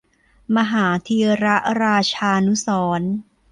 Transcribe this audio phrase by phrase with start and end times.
[0.55, 1.45] มหาธีร
[1.81, 2.67] ราชานุส
[2.99, 3.11] รณ์